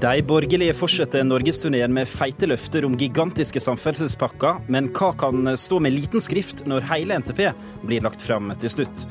De 0.00 0.22
borgerlige 0.24 0.72
fortsetter 0.72 1.26
norgesturneen 1.26 1.92
med 1.92 2.08
feite 2.08 2.46
løfter 2.48 2.86
om 2.88 2.94
gigantiske 2.96 3.60
samferdselspakker, 3.60 4.62
men 4.72 4.86
hva 4.96 5.10
kan 5.20 5.50
stå 5.60 5.76
med 5.84 5.92
liten 5.92 6.24
skrift 6.24 6.62
når 6.70 6.86
hele 6.88 7.18
NTP 7.20 7.42
blir 7.84 8.06
lagt 8.06 8.24
fram 8.24 8.48
til 8.62 8.72
slutt? 8.72 9.02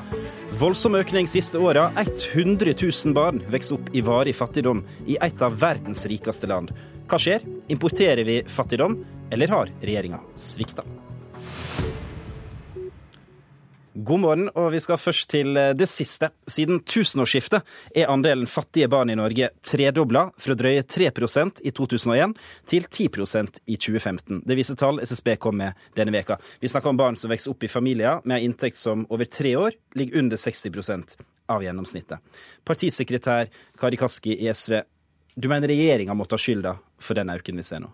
Voldsom 0.58 0.98
økning 0.98 1.30
siste 1.30 1.62
åra. 1.62 1.92
100 1.94 2.74
000 2.74 3.14
barn 3.14 3.38
vokser 3.54 3.78
opp 3.78 3.92
i 3.94 4.02
varig 4.02 4.34
fattigdom 4.34 4.82
i 5.06 5.14
et 5.22 5.46
av 5.46 5.54
verdens 5.62 6.02
rikeste 6.10 6.50
land. 6.50 6.74
Hva 7.06 7.22
skjer? 7.22 7.46
Importerer 7.70 8.26
vi 8.26 8.40
fattigdom, 8.50 8.98
eller 9.30 9.54
har 9.54 9.70
regjeringa 9.84 10.18
svikta? 10.34 10.82
God 14.00 14.20
morgen, 14.22 14.46
og 14.56 14.70
vi 14.72 14.78
skal 14.80 14.96
først 14.96 15.26
til 15.28 15.58
eh, 15.60 15.72
det 15.76 15.84
siste. 15.90 16.30
Siden 16.48 16.78
tusenårsskiftet 16.88 17.66
er 17.98 18.08
andelen 18.08 18.48
fattige 18.48 18.88
barn 18.88 19.10
i 19.12 19.16
Norge 19.18 19.50
tredobla, 19.66 20.22
fra 20.40 20.56
drøye 20.56 20.86
3% 20.88 21.60
i 21.68 21.72
2001 21.76 22.32
til 22.70 22.86
10% 22.86 23.60
i 23.66 23.76
2015. 23.76 24.40
Det 24.46 24.56
viser 24.56 24.78
tall 24.80 25.02
SSB 25.04 25.34
kom 25.42 25.60
med 25.60 25.76
denne 25.98 26.14
veka. 26.16 26.38
Vi 26.62 26.70
snakker 26.72 26.94
om 26.94 27.02
barn 27.02 27.18
som 27.20 27.32
vokser 27.32 27.52
opp 27.52 27.66
i 27.66 27.72
familier 27.72 28.24
med 28.24 28.38
en 28.38 28.48
inntekt 28.48 28.80
som 28.80 29.04
over 29.10 29.28
tre 29.28 29.52
år 29.60 29.76
ligger 29.98 30.22
under 30.22 30.40
60% 30.40 31.18
av 31.52 31.66
gjennomsnittet. 31.66 32.40
Partisekretær 32.64 33.52
Kari 33.76 34.00
Kaski 34.00 34.38
i 34.38 34.48
SV, 34.48 34.80
du 35.36 35.52
mener 35.52 35.68
regjeringa 35.68 36.16
må 36.16 36.24
ta 36.24 36.40
skylda 36.40 36.78
for 37.00 37.20
den 37.20 37.34
økningen 37.36 37.60
vi 37.60 37.68
ser 37.68 37.84
nå? 37.84 37.92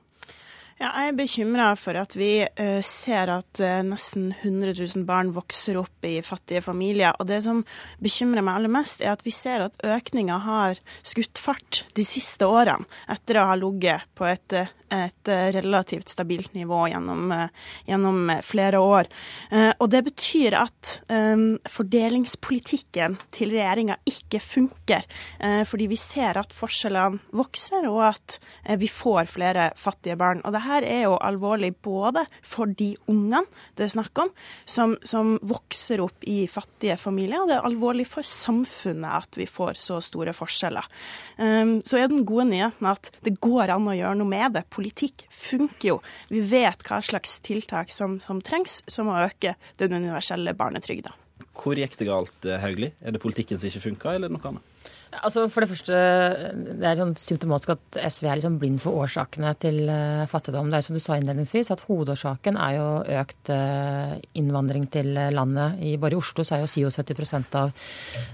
Ja, 0.77 0.91
jeg 0.93 1.09
er 1.09 1.15
bekymra 1.17 1.67
for 1.81 1.97
at 1.97 2.13
vi 2.21 2.43
uh, 2.45 2.83
ser 2.85 3.31
at 3.33 3.61
uh, 3.65 3.79
nesten 3.87 4.27
100 4.43 4.75
000 4.77 5.07
barn 5.09 5.31
vokser 5.33 5.79
opp 5.81 6.05
i 6.05 6.19
fattige 6.21 6.61
familier. 6.61 7.17
Og 7.17 7.31
det 7.31 7.39
som 7.47 7.63
bekymrer 8.05 8.45
meg 8.45 8.59
aller 8.59 8.75
mest, 8.75 9.01
er 9.01 9.15
at 9.15 9.25
vi 9.25 9.33
ser 9.33 9.65
at 9.65 9.81
økninga 9.81 10.37
har 10.45 10.83
skutt 11.01 11.41
fart 11.41 11.87
de 11.97 12.05
siste 12.05 12.45
årene, 12.45 12.85
etter 13.09 13.41
å 13.41 13.47
ha 13.49 13.57
ligget 13.57 14.05
på 14.21 14.29
et 14.29 14.59
uh, 14.59 14.69
et 14.93 15.29
eh, 15.29 15.53
relativt 15.53 16.09
stabilt 16.09 16.55
nivå 16.55 16.89
gjennom, 16.89 17.33
eh, 17.33 17.49
gjennom 17.87 18.33
flere 18.43 18.79
år. 18.79 19.07
Eh, 19.51 19.73
og 19.81 19.91
det 19.91 20.05
betyr 20.07 20.55
at 20.59 20.73
fordelingspolitikken 21.07 23.17
til 23.35 23.51
regjeringa 23.55 23.97
ikke 24.07 24.41
funker. 24.43 25.05
Fordi 25.69 25.87
vi 25.91 25.97
ser 25.99 26.39
at 26.39 26.55
forskjellene 26.55 27.19
vokser, 27.37 27.87
og 27.89 28.01
at 28.09 28.37
vi 28.81 28.89
får 28.91 29.29
flere 29.31 29.69
fattige 29.79 30.17
barn. 30.19 30.41
Og 30.45 30.55
det 30.55 30.63
her 30.65 30.87
er 30.87 31.03
jo 31.07 31.17
alvorlig 31.19 31.73
både 31.85 32.25
for 32.45 32.71
de 32.71 32.95
ungene 33.11 33.45
det 33.77 33.87
er 33.87 33.95
snakk 33.95 34.23
om, 34.23 34.31
som, 34.69 34.97
som 35.07 35.37
vokser 35.43 36.03
opp 36.05 36.27
i 36.29 36.47
fattige 36.51 36.97
familier, 37.01 37.43
og 37.43 37.51
det 37.51 37.59
er 37.59 37.69
alvorlig 37.69 38.07
for 38.11 38.27
samfunnet 38.27 39.23
at 39.23 39.39
vi 39.39 39.49
får 39.51 39.81
så 39.81 40.01
store 40.05 40.35
forskjeller. 40.37 40.87
Så 41.37 42.01
er 42.01 42.13
den 42.13 42.27
gode 42.29 42.49
nyheten 42.53 42.91
at 42.91 43.11
det 43.27 43.37
går 43.43 43.75
an 43.75 43.91
å 43.91 43.97
gjøre 43.97 44.19
noe 44.21 44.31
med 44.31 44.59
det 44.59 44.67
politikk 44.77 45.27
funker 45.33 45.95
jo. 45.95 45.99
Vi 46.33 46.43
vet 46.47 46.85
hva 46.87 47.01
slags 47.05 47.39
tiltak 47.45 47.93
som, 47.95 48.19
som 48.25 48.43
trengs, 48.45 48.83
som 48.91 49.11
å 49.11 49.19
øke 49.25 49.57
den 49.81 49.97
universelle 49.97 50.55
barnetrygda. 50.57 51.15
Hvor 51.57 51.77
gikk 51.81 51.97
det 52.01 52.09
galt, 52.09 52.37
eh, 52.49 52.61
Hauglie? 52.61 52.93
Er 53.01 53.17
det 53.17 53.23
politikken 53.23 53.59
som 53.61 53.71
ikke 53.71 53.89
funka, 53.89 54.17
eller 54.17 54.33
noe 54.33 54.53
annet? 54.53 54.73
Altså 55.25 55.47
for 55.53 55.65
Det 55.65 55.71
første, 55.71 55.99
det 56.81 56.87
er 56.87 56.99
sånn 56.99 57.15
symptomatisk 57.19 57.73
at 57.75 57.99
SV 58.11 58.27
er 58.29 58.39
liksom 58.39 58.59
blind 58.61 58.81
for 58.83 59.01
årsakene 59.05 59.53
til 59.63 59.81
uh, 59.89 60.25
fattigdom. 60.31 60.69
Det 60.71 60.79
er 60.79 60.87
som 60.87 60.97
du 60.97 61.03
sa 61.03 61.17
innledningsvis, 61.19 61.71
at 61.73 61.85
Hovedårsaken 61.89 62.59
er 62.61 62.77
jo 62.77 62.89
økt 63.21 63.53
uh, 63.55 64.17
innvandring 64.39 64.89
til 64.93 65.13
landet. 65.35 65.81
I, 65.81 65.97
bare 66.01 66.17
i 66.17 66.21
Oslo 66.21 66.45
så 66.47 66.59
er 66.59 66.65
jo 66.65 66.91
77 66.93 67.57
av, 67.59 67.73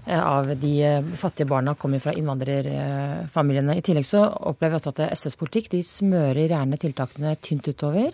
uh, 0.08 0.22
av 0.22 0.53
de 0.62 0.75
fattige 1.20 1.50
barna 1.50 1.77
kommer 1.78 2.03
fra 2.03 2.14
innvandrerfamiliene. 2.19 3.78
I 3.78 3.84
tillegg 3.87 4.09
så 4.09 4.25
opplever 4.53 4.76
vi 4.76 4.81
også 4.81 4.94
at 4.97 5.04
SVs 5.19 5.38
politikk 5.41 5.72
de 5.76 5.84
smører 5.87 6.49
gjerne 6.49 6.81
tiltakene 6.81 7.37
tynt 7.43 7.69
utover 7.70 8.10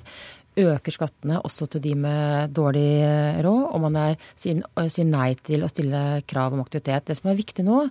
øker 0.65 0.95
skattene 0.95 1.41
også 1.45 1.69
til 1.73 1.85
de 1.85 1.95
med 1.99 2.55
dårlig 2.57 2.87
eh, 3.05 3.41
råd, 3.45 3.63
og 3.73 3.83
man 3.87 3.99
er, 4.01 4.19
sier, 4.39 4.63
sier, 4.89 5.09
nei 5.09 5.33
til 5.47 5.65
å 5.65 5.71
stille 5.71 6.03
krav 6.29 6.57
om 6.57 6.63
aktivitet. 6.65 7.07
Det 7.09 7.19
som 7.19 7.31
er 7.31 7.39
viktig 7.39 7.65
nå, 7.67 7.85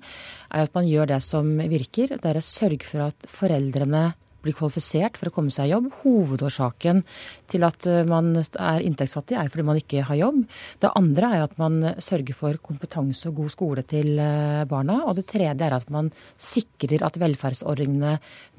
er 0.52 0.68
at 0.68 0.78
man 0.78 0.88
gjør 0.90 1.12
det 1.14 1.22
som 1.26 1.50
virker. 1.72 2.18
Det 2.18 2.32
er 2.32 2.40
å 2.40 2.46
sørge 2.46 2.88
for 2.88 3.08
at 3.10 3.30
foreldrene 3.32 4.10
blir 4.48 4.58
kvalifisert 4.58 5.20
for 5.20 5.30
å 5.30 5.36
komme 5.36 5.54
seg 5.54 5.70
i 5.70 5.76
jobb. 5.76 5.92
Hovedårsaken 6.02 7.04
til 7.52 7.66
at 7.68 7.88
eh, 7.90 8.06
man 8.08 8.34
er 8.38 8.86
inntektsfattig, 8.86 9.38
er 9.38 9.52
fordi 9.52 9.66
man 9.68 9.80
ikke 9.80 10.06
har 10.08 10.20
jobb. 10.20 10.42
Det 10.84 10.92
andre 11.00 11.32
er 11.36 11.46
at 11.46 11.56
man 11.60 11.80
sørger 12.04 12.38
for 12.38 12.60
kompetanse 12.64 13.30
og 13.30 13.42
god 13.42 13.54
skole 13.54 13.84
til 13.88 14.20
eh, 14.22 14.64
barna. 14.70 15.00
Og 15.08 15.18
det 15.20 15.28
tredje 15.32 15.68
er 15.68 15.76
at 15.78 15.90
man 15.94 16.12
sikrer 16.36 17.06
at 17.08 17.20
velferdsordningene 17.22 18.18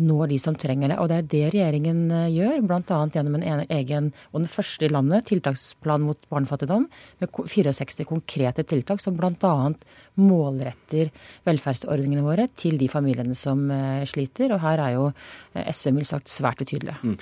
når 0.09 0.33
de 0.33 0.41
som 0.43 0.57
trenger 0.59 0.93
det. 0.93 0.99
Og 1.03 1.11
det 1.11 1.21
er 1.21 1.31
det 1.35 1.45
regjeringen 1.55 2.05
eh, 2.23 2.29
gjør, 2.37 2.65
bl.a. 2.69 3.01
gjennom 3.15 3.39
en 3.41 3.65
egen, 3.67 4.13
og 4.33 4.43
den 4.43 4.53
første 4.53 4.89
i 4.89 4.93
landet, 4.93 5.29
tiltaksplan 5.29 6.07
mot 6.07 6.21
barnefattigdom, 6.33 6.89
med 7.23 7.33
64 7.39 8.09
konkrete 8.09 8.65
tiltak 8.69 9.03
som 9.05 9.17
bl.a. 9.19 9.55
målretter 10.19 11.13
velferdsordningene 11.49 12.25
våre 12.25 12.49
til 12.59 12.79
de 12.81 12.89
familiene 12.91 13.37
som 13.39 13.69
sliter. 14.09 14.53
Og 14.55 14.63
her 14.63 14.83
er 14.83 14.95
jo 14.97 15.09
SV 15.79 15.95
mildt 15.95 16.11
sagt 16.11 16.33
svært 16.33 16.61
utydelig. 16.65 16.99
Mm. 17.03 17.17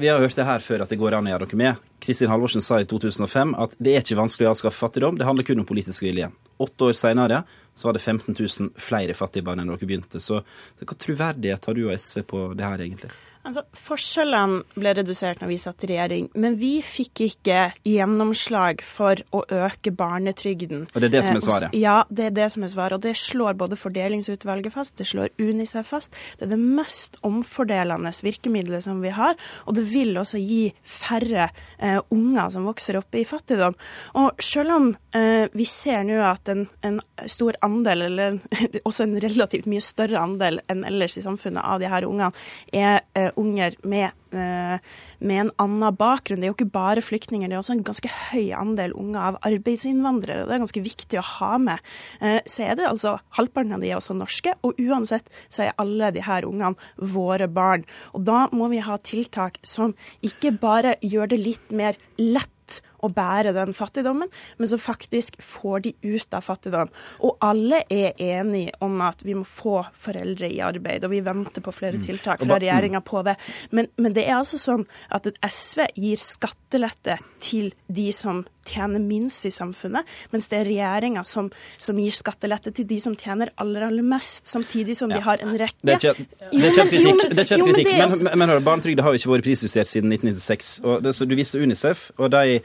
vi 0.00 0.10
har 0.10 0.22
hørt 0.22 0.36
det 0.36 0.48
her 0.48 0.64
før 0.64 0.84
at 0.84 0.92
det 0.92 0.98
går 1.00 1.18
an 1.18 1.28
å 1.28 1.34
gjøre 1.34 1.48
noe 1.48 1.60
med. 1.60 1.86
Kristin 2.02 2.30
Halvorsen 2.32 2.64
sa 2.64 2.80
i 2.80 2.88
2005 2.88 3.54
at 3.58 3.78
det 3.78 3.94
er 3.94 4.04
ikke 4.04 4.20
vanskelig 4.20 4.48
å 4.48 4.52
avskaffe 4.54 4.78
fattigdom, 4.78 5.18
det 5.18 5.26
handler 5.28 5.46
kun 5.46 5.62
om 5.62 5.68
politisk 5.68 6.06
vilje. 6.06 6.30
Åtte 6.58 6.90
år 6.90 6.98
senere 6.98 7.42
så 7.74 7.88
var 7.88 7.98
det 7.98 8.02
15 8.02 8.34
000 8.34 8.70
flere 8.80 9.16
fattige 9.18 9.46
barn 9.46 9.62
enn 9.62 9.70
dere 9.70 9.88
begynte. 9.88 10.22
Så 10.22 10.40
hva 10.42 10.98
troverdighet 11.06 11.68
har 11.68 11.78
du 11.78 11.84
og 11.86 11.94
SV 11.94 12.24
på 12.26 12.44
det 12.58 12.66
her, 12.66 12.86
egentlig? 12.86 13.12
Altså, 13.46 13.62
Forskjellene 13.78 14.62
ble 14.76 14.92
redusert 14.98 15.40
når 15.42 15.52
vi 15.52 15.58
satt 15.60 15.84
i 15.84 15.90
regjering, 15.92 16.28
men 16.38 16.56
vi 16.60 16.78
fikk 16.84 17.22
ikke 17.28 17.60
gjennomslag 17.86 18.82
for 18.84 19.20
å 19.34 19.44
øke 19.54 19.92
barnetrygden. 19.94 20.86
Og 20.92 21.00
det 21.00 21.08
er 21.10 21.14
det 21.14 21.24
som 21.28 21.38
er 21.38 21.44
svaret? 21.44 21.68
Eh, 21.70 21.80
ja, 21.82 22.02
det 22.10 22.28
er 22.28 22.36
det 22.36 22.48
som 22.54 22.66
er 22.66 22.72
svaret. 22.72 22.98
Og 22.98 23.06
det 23.06 23.14
slår 23.20 23.58
både 23.60 23.78
Fordelingsutvalget 23.78 24.74
fast, 24.74 24.96
det 25.00 25.08
slår 25.08 25.32
UNICEF 25.38 25.92
fast. 25.94 26.16
Det 26.38 26.48
er 26.48 26.52
det 26.54 26.60
mest 26.60 27.18
omfordelende 27.26 28.12
virkemidlet 28.24 28.84
som 28.84 29.02
vi 29.04 29.12
har, 29.14 29.38
og 29.66 29.76
det 29.78 29.84
vil 29.90 30.16
også 30.18 30.40
gi 30.42 30.72
færre 30.82 31.48
eh, 31.78 31.98
unger 32.14 32.52
som 32.54 32.66
vokser 32.68 32.98
opp 33.00 33.14
i 33.16 33.24
fattigdom. 33.28 33.76
Og 34.20 34.42
selv 34.44 34.74
om 34.76 34.90
eh, 35.16 35.46
vi 35.54 35.66
ser 35.68 36.04
nå 36.08 36.18
at 36.26 36.50
en, 36.52 36.66
en, 36.86 37.00
stor 37.28 37.56
andel, 37.66 38.04
eller 38.08 38.38
også 38.88 39.06
en 39.06 39.16
relativt 39.22 39.68
mye 39.70 39.82
større 39.84 40.20
andel 40.20 40.60
enn 40.70 40.84
ellers 40.88 41.18
i 41.18 41.24
samfunnet 41.24 41.64
av 41.64 41.80
de 41.82 41.90
her 41.90 42.06
ungene, 42.08 42.30
er 42.72 43.02
eh, 43.18 43.27
unger 43.36 43.74
med, 43.82 44.10
eh, 44.32 44.78
med, 45.18 45.40
en 45.40 45.52
annen 45.58 45.96
bakgrunn. 45.98 46.40
Det 46.40 46.48
er 46.48 46.52
jo 46.52 46.56
ikke 46.56 46.72
bare 46.74 47.04
flyktninger, 47.04 47.48
det 47.48 47.56
er 47.56 47.62
også 47.62 47.76
en 47.76 47.84
ganske 47.86 48.10
høy 48.30 48.52
andel 48.56 48.94
unger 48.98 49.20
av 49.20 49.40
arbeidsinnvandrere. 49.48 50.46
Det 50.46 50.56
er 50.56 50.64
ganske 50.64 50.84
viktig 50.84 51.20
å 51.20 51.26
ha 51.38 51.52
med. 51.58 51.84
Eh, 52.20 52.40
så 52.46 52.68
er 52.68 52.78
det 52.78 52.88
altså 52.88 53.18
halvparten 53.38 53.76
av 53.76 53.84
de 53.84 53.92
er 53.92 54.00
også 54.00 54.16
norske, 54.18 54.54
og 54.62 54.78
uansett 54.78 55.28
så 55.48 55.66
er 55.66 55.78
alle 55.78 56.12
de 56.14 56.24
her 56.24 56.48
ungene 56.48 56.76
våre 56.96 57.48
barn. 57.48 57.86
Og 58.14 58.24
da 58.28 58.46
må 58.52 58.70
vi 58.72 58.82
ha 58.84 58.98
tiltak 58.98 59.58
som 59.66 59.94
ikke 60.24 60.54
bare 60.60 60.96
gjør 61.04 61.34
det 61.34 61.42
litt 61.42 61.74
mer 61.74 61.98
lett 62.18 62.54
å 63.04 63.10
bære 63.14 63.54
den 63.56 63.74
fattigdommen, 63.76 64.30
men 64.58 64.70
som 64.70 64.80
faktisk 64.82 65.40
får 65.44 65.86
de 65.86 65.94
ut 66.02 66.34
av 66.34 66.44
fattigdom. 66.46 66.90
Og 67.24 67.38
alle 67.44 67.82
er 67.92 68.18
enige 68.18 68.74
om 68.84 69.00
at 69.04 69.24
vi 69.26 69.36
må 69.38 69.46
få 69.48 69.80
foreldre 69.96 70.50
i 70.50 70.60
arbeid, 70.64 71.06
og 71.06 71.14
vi 71.14 71.22
venter 71.24 71.64
på 71.64 71.74
flere 71.74 72.00
mm. 72.00 72.04
tiltak 72.06 72.44
fra 72.44 72.58
regjeringa 72.58 73.02
på 73.06 73.22
det. 73.26 73.38
Men, 73.70 73.90
men, 73.96 74.14
det 74.16 74.26
er 74.26 74.38
altså 74.38 74.60
sånn 74.60 74.86
at 75.14 75.28
et 75.28 75.38
SV 75.44 75.84
gir 75.98 76.22
skattelette 76.22 77.18
til 77.42 77.72
de 77.86 78.08
som 78.14 78.44
tjener 78.68 79.00
minst 79.00 79.46
i 79.48 79.52
samfunnet, 79.52 80.08
mens 80.32 80.48
det 80.50 80.58
er 80.60 80.68
regjeringa 80.68 81.22
som, 81.24 81.48
som, 81.80 81.98
gir 81.98 82.12
skattelette 82.12 82.72
til 82.76 82.86
de 82.88 82.98
som 83.00 83.14
tjener 83.16 83.52
aller, 83.62 83.86
aller 83.86 84.04
mest, 84.04 84.50
samtidig 84.50 84.96
som 84.98 85.12
de 85.12 85.20
har 85.24 85.40
en 85.44 85.56
rekke 85.56 85.80
Det 85.86 85.96
er 85.96 86.04
kjent 86.04 86.92
kritikk, 86.92 87.24
kritikk. 87.64 87.94
men, 87.96 88.12
men, 88.28 88.44
men 88.44 88.54
barnetrygda 88.66 89.06
har 89.06 89.14
jo 89.14 89.22
ikke 89.22 89.34
vært 89.36 89.48
prisjustert 89.48 89.88
siden 89.88 90.12
1996. 90.12 90.72
og 90.84 91.02
det, 91.06 91.16
Du 91.28 91.36
viste 91.38 91.62
Unicef, 91.62 92.10
og 92.18 92.32
de 92.34 92.60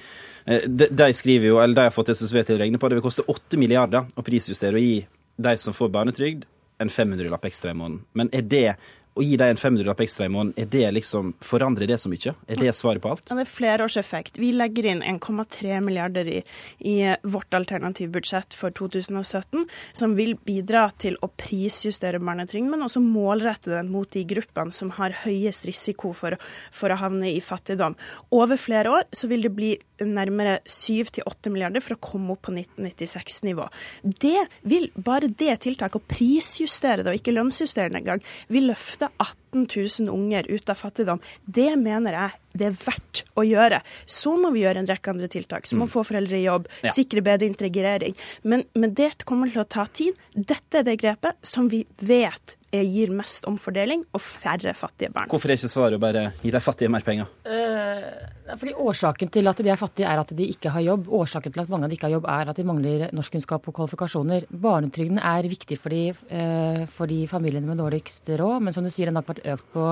de, 0.45 0.87
de, 0.91 1.09
skriver 1.15 1.51
jo, 1.51 1.59
eller 1.63 1.77
de 1.77 1.85
har 1.87 1.95
fått 1.95 2.11
SSB 2.13 2.41
til 2.43 2.57
å 2.57 2.63
regne 2.63 2.79
på, 2.79 2.89
det 2.89 2.99
vil 2.99 3.05
koste 3.05 3.25
8 3.31 3.59
milliarder 3.61 4.09
å 4.19 4.25
prisjustere 4.25 4.79
og 4.79 4.83
gi 4.83 4.97
de 5.43 5.53
som 5.59 5.75
får 5.75 5.91
barnetrygd, 5.93 6.43
en 6.83 6.91
500-lapp 6.91 7.45
ekstra 7.47 7.71
i 7.71 7.77
måneden. 7.77 8.03
Men 8.17 8.31
er 8.35 8.43
det 8.49 8.67
å 9.13 9.23
gi 9.23 9.35
deg 9.37 9.53
en 9.53 9.59
500-lapp 9.59 10.01
ekstra 10.05 10.25
i 10.25 10.31
måneden, 10.33 10.55
er 10.57 10.69
det 10.73 10.87
liksom, 10.97 11.33
forandrer 11.43 11.89
det 11.89 11.99
så 12.01 12.09
mye? 12.09 12.33
Er 12.49 12.59
det 12.59 12.73
svaret 12.73 13.03
på 13.03 13.11
alt? 13.13 13.27
Ja, 13.29 13.37
det 13.37 13.45
er 13.45 13.51
flerårseffekt. 13.51 14.39
Vi 14.41 14.49
legger 14.55 14.87
inn 14.89 15.03
1,3 15.05 15.79
milliarder 15.85 16.29
i, 16.29 16.39
i 16.79 16.95
vårt 17.21 17.53
alternativbudsjett 17.53 18.57
for 18.57 18.73
2017, 18.73 19.67
som 19.93 20.15
vil 20.17 20.33
bidra 20.47 20.87
til 21.01 21.19
å 21.21 21.29
prisjustere 21.29 22.21
barnetrygden, 22.23 22.71
men 22.73 22.87
også 22.87 23.03
målrette 23.05 23.75
den 23.75 23.91
mot 23.93 24.09
de 24.13 24.25
gruppene 24.29 24.73
som 24.73 24.89
har 24.97 25.13
høyest 25.23 25.67
risiko 25.69 26.13
for, 26.17 26.37
for 26.73 26.93
å 26.93 26.99
havne 27.03 27.29
i 27.35 27.41
fattigdom. 27.43 27.97
Over 28.33 28.57
flere 28.57 28.97
år 28.97 29.09
så 29.13 29.29
vil 29.29 29.45
det 29.45 29.53
bli 29.53 29.73
nærmere 30.03 30.57
7-8 30.65 31.51
milliarder 31.53 31.83
for 31.83 31.95
å 31.95 32.01
komme 32.01 32.33
opp 32.33 32.47
på 32.47 32.55
1996-nivå. 32.55 33.69
Det 34.01 34.47
vil, 34.67 34.89
bare 34.95 35.29
det 35.29 35.59
tiltaket, 35.67 36.01
å 36.01 36.09
prisjustere 36.09 37.05
det 37.05 37.13
og 37.13 37.21
ikke 37.21 37.35
lønnsjustere 37.35 37.93
det 37.93 38.01
engang, 38.01 38.23
vil 38.51 38.71
løfte 38.71 39.02
18 39.11 39.67
000 39.67 40.13
unger 40.13 40.47
ut 40.51 40.69
av 40.69 40.79
fattigdom. 40.79 41.21
Det 41.45 41.71
mener 41.79 42.17
jeg 42.17 42.41
det 42.59 42.69
er 42.69 42.79
verdt 42.83 43.22
å 43.39 43.45
gjøre. 43.47 43.81
Så 44.05 44.35
må 44.39 44.53
vi 44.55 44.63
gjøre 44.63 44.83
en 44.83 44.89
rekke 44.89 45.13
andre 45.13 45.29
tiltak. 45.31 45.69
Så 45.69 45.77
må 45.77 45.87
mm. 45.87 45.93
få 45.93 46.05
foreldre 46.07 46.39
i 46.39 46.45
jobb, 46.47 46.67
ja. 46.83 46.93
sikre 46.95 47.23
bedre 47.25 47.49
integrering. 47.49 48.17
Men, 48.43 48.65
men 48.77 48.95
det 48.97 49.13
kommer 49.27 49.51
til 49.51 49.63
å 49.63 49.69
ta 49.69 49.87
tid. 49.91 50.19
Dette 50.33 50.81
er 50.81 50.87
det 50.87 50.99
grepet 51.01 51.39
som 51.53 51.69
vi 51.71 51.83
vet 52.01 52.57
gir 52.81 53.11
mest 53.13 53.45
omfordeling 53.45 54.01
og 54.15 54.21
færre 54.23 54.73
fattige 54.73 55.11
barn. 55.13 55.29
Hvorfor 55.29 55.51
er 55.51 55.59
ikke 55.59 55.69
svaret 55.69 55.99
å 55.99 56.01
bare 56.01 56.23
gi 56.41 56.51
de 56.53 56.61
fattige 56.63 56.89
mer 56.89 57.05
penger? 57.05 57.29
Uh, 57.45 58.55
fordi 58.57 58.73
Årsaken 58.81 59.29
til 59.33 59.49
at 59.51 59.61
de 59.61 59.69
er 59.69 59.79
fattige, 59.79 60.09
er 60.09 60.21
at 60.21 60.31
de 60.33 60.47
ikke 60.49 60.71
har 60.73 60.85
jobb. 60.85 61.09
Årsaken 61.21 61.53
til 61.53 61.63
at 61.63 61.73
mange 61.73 61.85
av 61.87 61.93
de 61.93 61.99
ikke 61.99 62.09
har 62.09 62.15
jobb, 62.15 62.29
er 62.33 62.49
at 62.49 62.59
de 62.59 62.65
mangler 62.67 63.05
norskkunnskap 63.13 63.69
og 63.69 63.77
kvalifikasjoner. 63.77 64.47
Barnetrygden 64.49 65.21
er 65.21 65.49
viktig 65.51 65.77
for 65.81 65.93
de, 65.93 66.15
uh, 66.33 66.85
for 66.89 67.11
de 67.11 67.23
familiene 67.29 67.69
med 67.69 67.81
dårligst 67.83 68.33
råd, 68.33 68.63
men 68.63 68.75
som 68.75 68.85
du 68.85 68.89
sier, 68.93 69.11
den 69.11 69.19
har 69.19 69.27
ikke 69.27 69.35
vært 69.35 69.53
økt 69.57 69.69
på 69.75 69.91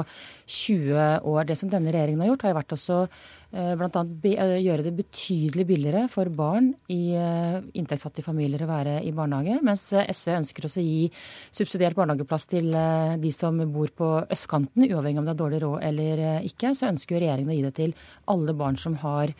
20 0.62 1.30
år. 1.36 1.46
Det 1.52 1.60
som 1.60 1.70
denne 1.72 1.94
regjeringen 1.94 2.26
har 2.26 2.34
gjort, 2.34 2.50
har 2.50 2.60
vært 2.64 2.76
også 2.80 3.04
Eh, 3.06 3.41
Bl.a. 3.52 4.02
Eh, 4.24 4.54
gjøre 4.64 4.86
det 4.86 4.94
betydelig 4.96 5.66
billigere 5.68 6.06
for 6.12 6.32
barn 6.32 6.70
i 6.94 7.12
eh, 7.20 7.58
inntektsfattige 7.76 8.24
familier 8.24 8.64
å 8.64 8.70
være 8.70 8.94
i 9.04 9.12
barnehage. 9.16 9.58
Mens 9.68 9.90
SV 9.92 10.38
ønsker 10.38 10.68
også 10.68 10.80
å 10.80 10.86
gi 10.86 11.10
subsidiert 11.52 11.98
barnehageplass 12.00 12.48
til 12.54 12.72
de 12.72 13.32
som 13.36 13.60
bor 13.74 13.92
på 13.96 14.12
østkanten, 14.32 14.88
uavhengig 14.88 15.20
om 15.20 15.28
det 15.28 15.36
er 15.36 15.42
dårlig 15.44 15.64
råd 15.66 15.88
eller 15.90 16.24
ikke. 16.48 16.72
Så 16.78 16.88
ønsker 16.94 17.20
regjeringen 17.20 17.52
å 17.52 17.58
gi 17.58 17.66
det 17.68 17.76
til 17.82 17.96
alle 18.32 18.56
barn 18.56 18.80
som 18.80 18.96
har 19.04 19.36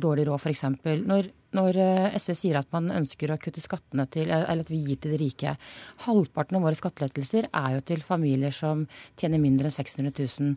dårlig 0.00 0.24
råd, 0.24 0.40
f.eks. 0.40 0.62
Når, 1.04 1.26
når 1.56 1.78
SV 2.16 2.36
sier 2.38 2.56
at 2.56 2.70
man 2.72 2.86
ønsker 2.96 3.28
å 3.28 3.36
kutte 3.40 3.60
skattene 3.60 4.06
til, 4.08 4.30
eller 4.32 4.64
at 4.64 4.70
vi 4.72 4.78
gir 4.86 5.00
til 5.02 5.12
de 5.12 5.18
rike. 5.20 5.52
Halvparten 6.06 6.56
av 6.56 6.64
våre 6.64 6.78
skattelettelser 6.78 7.50
er 7.50 7.74
jo 7.76 7.82
til 7.90 8.00
familier 8.04 8.56
som 8.56 8.86
tjener 9.20 9.42
mindre 9.42 9.68
enn 9.68 9.76
600 9.76 10.16
000. 10.16 10.56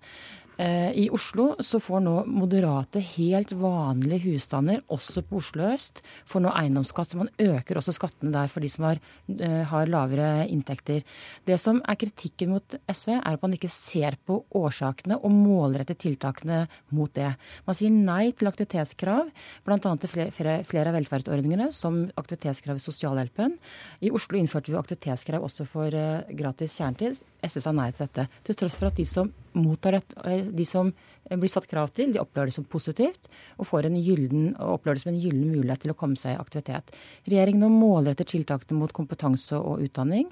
Eh, 0.58 0.92
I 1.04 1.10
Oslo 1.10 1.56
så 1.60 1.80
får 1.82 2.04
nå 2.06 2.14
moderate, 2.30 3.02
helt 3.16 3.54
vanlige 3.58 4.28
husstander, 4.28 4.84
også 4.94 5.24
på 5.26 5.40
Oslo 5.42 5.66
øst, 5.72 6.04
får 6.30 6.44
nå 6.46 6.52
eiendomsskatt. 6.54 7.14
Så 7.14 7.18
man 7.18 7.32
øker 7.42 7.80
også 7.80 7.96
skattene 7.96 8.34
der 8.36 8.52
for 8.52 8.62
de 8.62 8.70
som 8.70 8.86
har, 8.86 9.00
eh, 9.30 9.64
har, 9.66 9.88
lavere 9.88 10.48
inntekter. 10.48 11.04
Det 11.46 11.60
som 11.60 11.82
er 11.88 11.96
kritikken 11.96 12.50
mot 12.50 12.76
SV, 12.88 13.18
er 13.18 13.34
at 13.34 13.42
man 13.42 13.54
ikke 13.54 13.70
ser 13.70 14.18
på 14.26 14.44
årsakene 14.54 15.18
og 15.24 15.32
målretter 15.32 15.98
tiltakene 15.98 16.68
mot 16.92 17.12
det. 17.14 17.36
Man 17.66 17.76
sier 17.76 17.90
nei 17.90 18.32
til 18.32 18.48
aktivitetskrav, 18.48 19.30
bl.a. 19.66 19.78
til 19.78 20.10
flere, 20.10 20.64
flere 20.64 20.90
av 20.90 20.98
velferdsordningene, 21.00 21.72
som 21.74 22.12
aktivitetskrav 22.16 22.78
i 22.78 22.80
sosialhjelpen. 22.80 23.58
I 24.02 24.12
Oslo 24.12 24.38
innførte 24.38 24.72
vi 24.72 24.78
aktivitetskrav 24.78 25.44
også 25.44 25.66
for 25.66 25.94
eh, 25.94 26.22
gratis 26.30 26.78
kjernetid. 26.78 27.22
SV 27.44 27.60
sa 27.60 27.72
nei 27.72 27.92
til 27.92 28.06
dette. 28.06 28.28
Til 28.44 28.56
tross 28.56 28.78
for 28.78 28.92
at 28.92 29.00
de 29.00 29.06
som 29.06 29.32
mottar 29.54 29.96
et, 30.00 30.14
eh, 30.26 30.43
de 30.52 30.66
som 30.68 30.92
blir 31.30 31.52
satt 31.52 31.68
krav 31.72 31.94
til, 31.96 32.12
de 32.14 32.20
opplever 32.22 32.50
det 32.52 32.56
som 32.58 32.66
positivt 32.68 33.30
og, 33.56 33.66
får 33.70 33.88
en 33.88 33.96
gylden, 33.96 34.50
opplever 34.60 35.00
det 35.00 35.04
som 35.06 35.14
en 35.14 35.22
gyllen 35.22 35.54
mulighet 35.54 35.86
til 35.86 35.94
å 35.94 35.98
komme 35.98 36.20
seg 36.20 36.36
i 36.36 36.42
aktivitet. 36.42 36.92
Regjeringen 37.30 37.64
nå 37.64 37.70
målretter 37.72 38.28
tiltakene 38.28 38.80
mot 38.82 38.94
kompetanse 38.96 39.58
og 39.58 39.84
utdanning. 39.86 40.28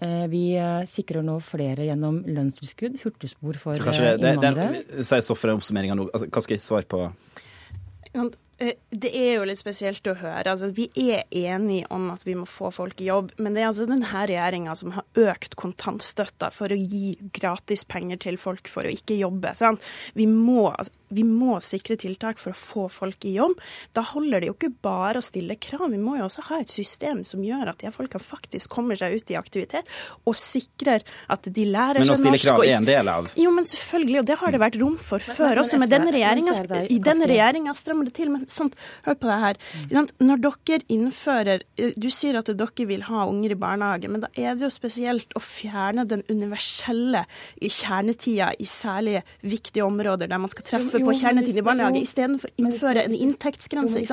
Eh, 0.00 0.24
vi 0.32 0.44
eh, 0.56 0.82
sikrer 0.88 1.26
nå 1.26 1.36
flere 1.44 1.86
gjennom 1.90 2.22
lønnstilskudd, 2.26 3.00
hurtigspor 3.04 3.60
for 3.60 3.76
innvandrere. 3.80 4.84
Si 5.04 5.20
så 5.26 5.36
for 5.36 5.52
oppsummeringa 5.58 5.98
nå. 5.98 6.08
Altså, 6.10 6.30
hva 6.30 6.44
skal 6.46 6.56
jeg 6.56 6.64
svare 6.64 6.88
på? 6.88 7.04
Eh, 8.60 8.76
det 8.90 9.08
er 9.16 9.38
jo 9.38 9.44
litt 9.48 9.58
spesielt 9.60 10.04
å 10.10 10.14
høre. 10.20 10.44
Altså, 10.52 10.68
vi 10.76 10.90
er 11.00 11.24
enige 11.32 11.86
om 11.94 12.10
at 12.12 12.26
vi 12.26 12.34
må 12.36 12.44
få 12.48 12.68
folk 12.74 12.98
i 13.00 13.06
jobb, 13.08 13.30
men 13.40 13.54
det 13.56 13.62
er 13.62 13.70
altså 13.70 13.86
denne 13.88 14.04
regjeringa 14.28 14.74
som 14.76 14.92
har 14.92 15.06
økt 15.30 15.56
kontantstøtta 15.60 16.50
for 16.52 16.72
å 16.72 16.76
gi 16.76 17.14
gratis 17.32 17.86
penger 17.88 18.20
til 18.26 18.36
folk 18.40 18.68
for 18.68 18.84
å 18.84 18.92
ikke 18.92 19.16
jobbe. 19.16 19.54
Sånn. 19.56 19.80
Vi, 20.18 20.26
må, 20.28 20.66
altså, 20.74 20.92
vi, 21.08 21.24
må, 21.24 21.56
sikre 21.64 21.96
tiltak 22.00 22.40
for 22.42 22.52
å 22.52 22.60
få 22.60 22.84
folk 22.92 23.24
i 23.24 23.32
jobb. 23.38 23.56
Da 23.96 24.04
holder 24.10 24.44
det 24.44 24.50
jo 24.50 24.56
ikke 24.58 24.72
bare 24.84 25.22
å 25.22 25.24
stille 25.24 25.56
krav, 25.56 25.88
vi 25.94 26.02
må 26.02 26.18
jo 26.18 26.28
også 26.28 26.44
ha 26.50 26.60
et 26.60 26.72
system 26.72 27.24
som 27.24 27.40
gjør 27.44 27.72
at 27.72 27.80
de 27.80 27.94
folka 27.94 28.20
faktisk 28.20 28.76
kommer 28.76 28.98
seg 28.98 29.16
ut 29.16 29.32
i 29.32 29.40
aktivitet, 29.40 29.88
og 30.28 30.36
sikrer 30.36 31.00
at 31.32 31.48
de 31.48 31.64
lærer 31.64 32.04
seg 32.04 32.12
norsk. 32.12 32.28
Men 32.28 32.36
å 32.36 32.42
stille 32.42 32.44
krav 32.44 32.66
er 32.66 32.76
en 32.76 32.90
del 32.90 33.12
av 33.14 33.32
Jo, 33.40 33.54
men 33.56 33.64
selvfølgelig, 33.72 34.20
og 34.20 34.28
det 34.28 34.38
har 34.44 34.52
det 34.52 34.62
vært 34.66 34.78
rom 34.84 35.00
for 35.00 35.24
før 35.24 35.64
også. 35.64 35.80
Men 35.80 35.94
denne 35.96 36.12
regjeringa 36.12 37.74
strammer 37.80 38.10
det 38.10 38.16
til. 38.20 38.28
men 38.36 38.49
sånt. 38.52 38.76
Hør 39.06 39.18
på 39.20 39.30
det 39.30 39.38
her. 39.44 39.60
Når 40.20 40.42
dere 40.44 40.80
innfører 40.90 41.64
Du 42.00 42.08
sier 42.12 42.38
at 42.38 42.50
dere 42.50 42.86
vil 42.88 43.04
ha 43.08 43.26
unger 43.28 43.54
i 43.54 43.58
barnehage, 43.58 44.10
men 44.10 44.24
da 44.24 44.30
er 44.34 44.56
det 44.56 44.66
jo 44.66 44.72
spesielt 44.72 45.32
å 45.36 45.42
fjerne 45.42 46.06
den 46.08 46.22
universelle 46.30 47.24
kjernetida 47.60 48.50
i 48.58 48.66
særlig 48.68 49.20
viktige 49.42 49.84
områder 49.86 50.30
der 50.30 50.40
man 50.40 50.52
skal 50.52 50.66
treffe 50.66 51.00
på 51.02 51.16
kjernetid 51.20 51.60
i 51.60 51.64
barnehage, 51.64 52.02
istedenfor 52.04 52.50
å 52.50 52.64
innføre 52.64 53.04
en 53.06 53.16
inntektsgrense. 53.16 54.04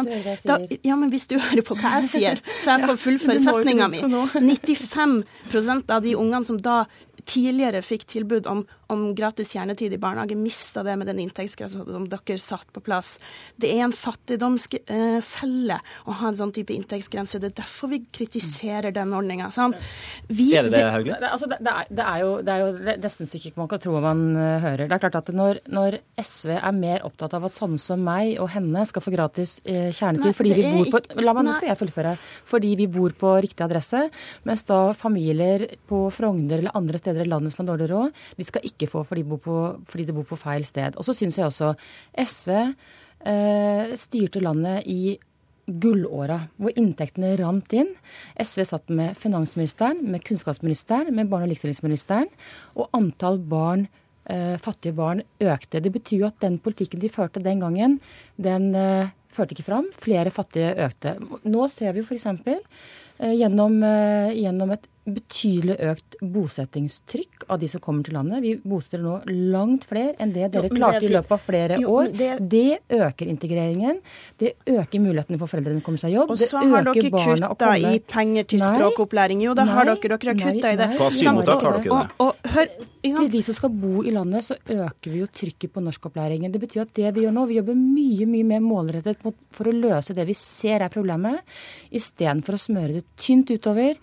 Da, 0.47 0.59
ja, 0.83 0.95
men 0.95 1.11
hvis 1.13 1.27
du 1.31 1.37
hører 1.37 1.63
på 1.65 1.77
hva 1.79 1.97
jeg 2.01 2.11
sier, 2.13 2.43
så 2.61 2.75
jeg 2.75 2.91
får 2.91 3.01
fullføre 3.03 3.43
setninga 3.43 3.89
mi. 3.93 4.03
95% 4.37 5.91
av 5.95 6.05
de 6.05 6.15
ungene 6.17 6.47
som 6.47 6.59
da 6.61 6.83
tidligere 7.27 7.81
fikk 7.85 8.05
tilbud 8.09 8.47
om, 8.49 8.63
om 8.93 9.03
gratis 9.17 9.51
kjernetid 9.55 9.93
i 9.93 9.99
barnehage, 10.01 10.37
mista 10.39 10.83
det 10.85 10.95
med 10.99 11.09
den 11.09 11.19
inntektsgrensa 11.23 11.83
som 11.85 12.07
dere 12.09 12.37
satt 12.41 12.69
på 12.73 12.83
plass. 12.83 13.17
Det 13.59 13.69
er 13.73 13.83
en 13.85 13.95
fattigdomsfelle 13.95 15.79
å 16.07 16.17
ha 16.21 16.31
en 16.31 16.39
sånn 16.39 16.53
type 16.55 16.73
inntektsgrense. 16.75 17.41
Det 17.43 17.51
er 17.51 17.57
derfor 17.61 17.91
vi 17.91 18.01
kritiserer 18.15 18.95
den 18.95 19.13
ordninga. 19.15 19.49
Er 19.51 20.67
det 20.67 20.73
det, 20.73 20.83
Hauglie? 20.93 21.17
Det, 21.19 21.31
altså, 21.31 21.49
det, 21.51 21.59
det, 21.65 21.73
er, 21.73 21.91
det, 21.91 22.05
er 22.05 22.23
jo, 22.23 22.31
det 22.45 22.55
er 22.55 22.63
jo 22.63 22.97
nesten 23.03 23.31
ikke 23.39 23.53
man 23.59 23.71
kan 23.71 23.83
tro 23.83 23.97
man 24.03 24.23
uh, 24.37 24.45
hører. 24.63 24.85
Det 24.87 24.97
er 24.97 25.03
klart 25.03 25.19
at 25.19 25.33
når, 25.35 25.61
når, 25.73 25.99
SV 26.17 26.55
er 26.57 26.75
mer 26.75 27.03
opptatt 27.07 27.35
av 27.37 27.45
at 27.47 27.55
sånne 27.55 27.79
som 27.81 28.01
meg 28.03 28.37
og 28.41 28.49
henne 28.55 28.85
skal 28.87 29.03
få 29.03 29.13
gratis 29.13 29.57
uh, 29.67 29.89
kjernetid 29.91 30.31
Nei, 30.31 30.35
fordi 30.37 30.55
vi 30.55 30.63
bor 30.71 30.91
på 30.95 31.21
La 31.23 31.33
meg, 31.35 31.47
nå 31.47 31.55
skal 31.57 31.71
jeg 31.71 31.81
fullføre. 31.81 32.15
Fordi 32.47 32.73
vi 32.79 32.87
bor 32.91 33.13
på 33.17 33.33
riktig 33.43 33.65
adresse, 33.65 34.07
mens 34.47 34.63
da 34.67 34.79
familier 34.97 35.65
på 35.89 36.07
Frogner 36.13 36.61
eller 36.61 36.75
andre 36.77 36.99
steder 37.01 37.16
i 37.23 37.29
landet 37.29 37.53
som 37.53 37.63
har 37.63 37.71
dårlig 37.73 37.89
råd, 37.91 38.23
de 38.37 38.47
skal 38.47 38.65
ikke 38.67 38.89
få 38.91 39.03
fordi 39.07 39.23
de 39.23 39.31
bor 39.31 39.41
på, 39.43 39.57
de 39.97 40.15
bor 40.15 40.27
på 40.27 40.39
feil 40.39 40.65
sted. 40.67 40.97
Og 40.97 41.07
så 41.07 41.15
syns 41.17 41.39
jeg 41.39 41.47
også 41.47 41.73
SV 42.23 42.53
eh, 42.57 43.95
styrte 43.99 44.43
landet 44.43 44.87
i 44.91 45.17
gullåra, 45.67 46.39
hvor 46.55 46.75
inntektene 46.79 47.33
rant 47.41 47.73
inn. 47.75 47.89
SV 48.39 48.63
satt 48.69 48.91
med 48.93 49.17
finansministeren, 49.19 49.99
med 50.07 50.23
kunnskapsministeren, 50.23 51.11
med 51.15 51.27
barne- 51.27 51.49
og 51.49 51.51
likestillingsministeren, 51.51 52.29
og 52.79 52.87
antall 52.95 53.41
barn 53.43 53.87
eh, 54.31 54.55
fattige 54.63 54.95
barn 54.95 55.23
økte. 55.43 55.81
Det 55.83 55.91
betyr 55.91 56.23
jo 56.23 56.29
at 56.29 56.39
den 56.43 56.59
politikken 56.63 57.03
de 57.03 57.11
førte 57.11 57.43
den 57.43 57.63
gangen, 57.63 57.99
den 58.39 58.69
eh, 58.75 59.11
førte 59.33 59.57
ikke 59.57 59.67
fram. 59.67 59.91
Flere 59.95 60.31
fattige 60.33 60.73
økte. 60.87 61.17
Nå 61.47 61.67
ser 61.71 61.95
vi 61.97 62.05
f.eks. 62.05 62.27
Eh, 62.27 63.33
gjennom, 63.35 63.81
eh, 63.83 64.35
gjennom 64.37 64.71
et 64.75 64.87
betydelig 65.07 65.77
økt 65.87 66.17
bosettingstrykk 66.21 67.45
av 67.47 67.61
de 67.61 67.69
som 67.71 67.81
kommer 67.83 68.03
til 68.03 68.17
landet. 68.17 68.41
Vi 68.43 68.53
bosetter 68.59 69.01
nå 69.03 69.15
langt 69.53 69.87
flere 69.87 70.15
enn 70.21 70.33
det 70.35 70.49
dere 70.53 70.71
klarte 70.71 71.05
i 71.07 71.11
løpet 71.13 71.33
av 71.35 71.43
flere 71.43 71.79
jo, 71.81 71.93
år. 71.99 72.11
Det... 72.11 72.29
det... 72.51 72.65
øker 72.97 73.29
integreringen. 73.29 74.01
Det 74.39 74.53
øker 74.67 75.03
mulighetene 75.03 75.39
for 75.39 75.51
foreldrene 75.51 75.79
til 75.79 75.85
å 75.85 75.87
komme 75.87 76.01
seg 76.01 76.13
i 76.13 76.17
jobb. 76.17 76.33
Og 76.33 76.41
så 76.41 76.63
har 76.63 76.87
dere 76.87 77.11
kutta 77.11 77.71
i 77.77 77.99
penger 78.03 78.47
til 78.51 78.63
nei, 78.63 78.69
språkopplæring. 78.73 79.43
Jo, 79.47 79.55
det 79.57 79.67
har 79.71 79.91
dere. 79.91 79.97
Dere 80.17 80.33
har 80.33 80.39
kutta 80.41 80.73
i 80.73 80.79
det. 80.79 80.89
På 80.99 81.09
asylmottak 81.09 81.65
har 81.67 81.79
dere 81.79 81.87
det. 81.87 81.95
Og, 81.95 82.27
og, 82.27 82.53
hør, 82.55 82.71
til 83.07 83.31
de 83.37 83.43
som 83.47 83.57
skal 83.57 83.73
bo 83.73 84.03
i 84.03 84.13
landet, 84.15 84.47
så 84.47 84.59
øker 84.59 85.13
vi 85.13 85.23
jo 85.23 85.31
trykket 85.41 85.73
på 85.73 85.83
norskopplæringen. 85.87 86.51
Det 86.53 86.63
betyr 86.63 86.83
at 86.83 86.95
det 86.99 87.13
vi 87.15 87.25
gjør 87.25 87.35
nå, 87.37 87.47
vi 87.49 87.59
jobber 87.61 87.77
mye 87.79 88.27
mye 88.27 88.47
mer 88.47 88.63
målrettet 88.63 89.23
for 89.23 89.69
å 89.69 89.75
løse 89.75 90.15
det 90.17 90.27
vi 90.27 90.35
ser 90.37 90.83
er 90.83 90.93
problemet, 90.93 91.43
istedenfor 91.95 92.57
å 92.57 92.65
smøre 92.67 92.99
det 92.99 93.05
tynt 93.19 93.51
utover 93.53 93.95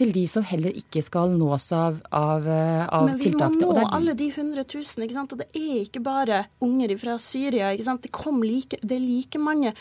til 0.00 0.12
de 0.14 0.24
som 0.30 0.44
heller 0.46 0.74
ikke 0.76 1.02
skal 1.04 1.32
nås 1.36 1.68
av, 1.76 1.98
av, 2.14 2.46
eh, 2.48 2.84
av 2.86 3.10
tiltakene. 3.20 3.50
Men 3.50 3.58
vi 3.58 3.66
må 3.66 3.74
nå 3.76 3.88
alle 3.96 4.14
de 4.16 4.28
100 4.30 4.64
000, 4.64 5.04
ikke 5.04 5.16
sant? 5.16 5.34
og 5.34 5.42
det 5.42 5.48
er 5.52 5.76
ikke 5.82 6.02
bare 6.04 6.44
unger 6.64 6.94
fra 7.00 7.16
Syria. 7.22 7.72
ikke 7.74 7.86
sant? 7.88 8.02
Det, 8.06 8.12
kom 8.14 8.40
like, 8.44 8.78
det 8.80 8.96
er 8.96 9.02
like 9.04 9.40
mange 9.40 9.74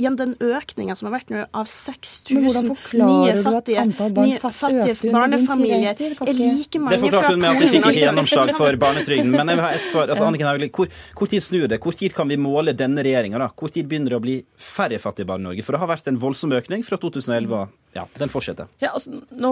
Gjennom 0.00 0.16
den 0.18 0.32
økninga 0.42 0.94
som 0.98 1.08
har 1.08 1.14
vært 1.18 1.30
nå 1.32 1.44
av 1.56 1.68
6000 1.70 2.70
nye 2.98 3.34
fattige, 3.44 3.84
nye 4.16 4.40
fattige 4.42 5.12
barnefamilier, 5.14 5.96
er 5.96 6.34
like 6.36 6.80
mange 6.82 6.96
Det 6.96 7.02
forklarte 7.04 7.34
hun 7.34 7.44
med 7.44 7.52
at 7.54 7.62
de 7.62 7.70
fikk 7.74 7.88
ikke 7.92 8.04
gjennomslag 8.04 8.52
for 8.56 8.80
barnetrygden. 8.80 9.30
Men 9.34 9.52
jeg 9.52 9.60
vil 9.60 9.66
ha 9.66 9.72
et 9.76 9.86
svar. 9.86 10.10
Altså, 10.10 10.26
Anniken 10.26 10.50
Hauglie, 10.50 10.72
hvor, 10.74 10.90
hvor, 11.16 11.30
tid 11.30 11.44
snur 11.44 11.68
det? 11.70 11.80
Hvor 11.82 11.96
tid 11.96 12.16
kan 12.16 12.30
vi 12.30 12.38
måle 12.40 12.74
denne 12.76 13.04
regjeringa? 13.06 13.50
Hvor 13.56 13.72
tid 13.72 13.88
begynner 13.90 14.14
det 14.14 14.20
å 14.20 14.24
bli 14.24 14.38
færre 14.60 15.00
fattige 15.02 15.30
barn 15.30 15.44
i 15.44 15.50
Norge? 15.50 15.66
For 15.66 15.76
det 15.76 15.82
har 15.84 15.92
vært 15.92 16.10
en 16.10 16.20
voldsom 16.20 16.54
økning 16.58 16.84
fra 16.86 16.98
2011 17.00 17.68
ja, 17.96 18.04
den 18.18 18.30
fortsetter. 18.30 18.68
Ja, 18.82 18.92
altså, 18.94 19.20
nå, 19.30 19.50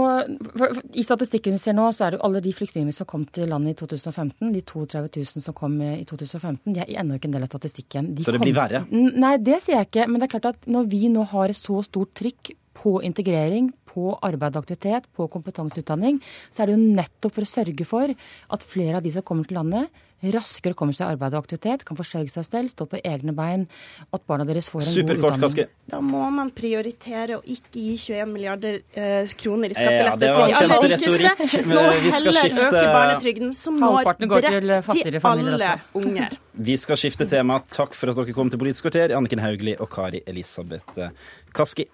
for, 0.52 0.74
for, 0.76 0.82
I 0.94 1.04
statistikken 1.06 1.56
vi 1.56 1.62
ser 1.62 1.74
nå, 1.76 1.88
så 1.94 2.06
er 2.06 2.14
det 2.14 2.20
jo 2.20 2.26
alle 2.28 2.42
de 2.44 2.52
flyktningene 2.54 2.94
som 2.94 3.08
kom 3.10 3.24
til 3.34 3.50
landet 3.50 3.74
i 3.74 3.78
2015, 3.80 4.52
de 4.54 4.62
32 4.62 5.02
000 5.16 5.46
som 5.48 5.56
kom 5.58 5.74
i 5.82 6.04
2015, 6.08 6.76
de 6.76 6.84
er 6.84 6.94
ennå 7.02 7.18
ikke 7.18 7.30
en 7.30 7.36
del 7.38 7.48
av 7.48 7.50
statistikken. 7.50 8.12
De 8.14 8.26
så 8.26 8.34
det 8.34 8.42
kom, 8.42 8.46
blir 8.46 8.56
verre? 8.58 8.84
Nei, 8.94 9.34
det 9.42 9.58
sier 9.64 9.80
jeg 9.80 9.90
ikke. 9.90 10.06
Men 10.06 10.20
det 10.22 10.28
er 10.28 10.34
klart 10.36 10.50
at 10.54 10.70
når 10.70 10.90
vi 10.92 11.10
nå 11.12 11.26
har 11.32 11.54
så 11.56 11.82
stort 11.86 12.14
trykk 12.18 12.54
på 12.78 12.98
integrering, 13.06 13.72
på 13.88 14.12
arbeid 14.24 14.56
og 14.56 14.66
aktivitet, 14.66 15.08
på 15.16 15.28
kompetanseutdanning, 15.32 16.20
så 16.52 16.62
er 16.62 16.70
det 16.70 16.76
jo 16.76 16.98
nettopp 17.00 17.38
for 17.38 17.46
å 17.46 17.52
sørge 17.54 17.88
for 17.88 18.12
at 18.12 18.68
flere 18.68 19.00
av 19.00 19.06
de 19.06 19.14
som 19.14 19.26
kommer 19.26 19.48
til 19.48 19.58
landet, 19.60 20.04
raskere 20.18 20.74
kommer 20.74 20.96
seg 20.96 21.06
i 21.06 21.14
arbeid 21.14 21.34
og 21.36 21.44
aktivitet, 21.44 21.84
kan 21.86 21.98
forsørge 21.98 22.32
seg 22.32 22.46
selv, 22.46 22.72
stå 22.72 22.88
på 22.90 22.98
egne 23.06 23.34
bein, 23.36 23.66
at 24.14 24.24
barna 24.26 24.46
deres 24.48 24.66
får 24.72 24.82
en 24.82 24.88
Superkort, 24.88 25.36
god 25.38 25.44
utdanning. 25.44 25.44
Kaski. 25.44 25.92
Da 25.92 26.00
må 26.02 26.24
man 26.34 26.50
prioritere 26.54 27.38
å 27.38 27.42
ikke 27.44 27.84
gi 27.84 27.94
21 28.08 28.32
milliarder 28.32 28.80
eh, 28.98 29.34
kroner 29.38 29.74
i 29.74 29.78
skattelette 29.78 30.32
ja, 30.32 30.48
til 30.58 30.58
de 30.58 30.78
aller 30.78 30.94
rikeste. 30.96 31.62
Nå 31.68 31.86
vi 32.02 32.12
skal 32.16 32.32
heller 32.32 32.40
skifte- 32.42 32.66
øke 32.66 32.84
barnetrygden, 32.98 33.54
som 33.54 33.78
når 33.78 34.00
bredt 34.02 34.26
til 34.26 35.20
alle 35.22 35.54
også. 35.54 35.72
unger. 36.02 36.38
Vi 36.68 36.78
skal 36.82 36.98
skifte 37.00 37.30
tema. 37.30 37.62
Takk 37.78 37.94
for 37.94 38.10
at 38.10 38.18
dere 38.18 38.34
kom 38.34 38.50
til 38.50 38.60
Politisk 38.60 38.88
kvarter, 38.88 39.14
Anniken 39.14 39.42
Hauglie 39.44 39.78
og 39.78 39.92
Kari 39.94 40.24
Elisabeth 40.26 41.06
Kaski. 41.54 41.86